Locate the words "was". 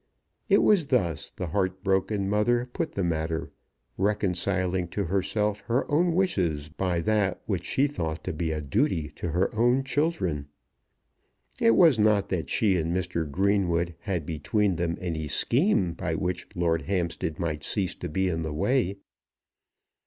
0.63-0.87, 11.75-11.99